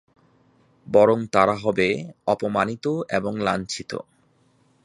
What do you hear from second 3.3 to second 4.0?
লাঞ্ছিত।